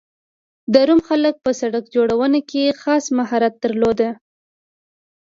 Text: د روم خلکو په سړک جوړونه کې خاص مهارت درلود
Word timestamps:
د 0.73 0.75
روم 0.87 0.99
خلکو 1.07 1.39
په 1.45 1.51
سړک 1.61 1.83
جوړونه 1.95 2.39
کې 2.49 2.77
خاص 2.81 3.03
مهارت 3.17 3.53
درلود 3.63 3.99